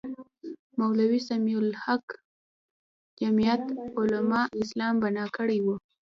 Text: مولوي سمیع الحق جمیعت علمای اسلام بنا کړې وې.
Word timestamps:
مولوي 0.77 1.19
سمیع 1.29 1.57
الحق 1.63 2.05
جمیعت 3.21 3.63
علمای 3.99 4.45
اسلام 4.63 4.95
بنا 5.03 5.25
کړې 5.35 5.57
وې. 5.65 5.75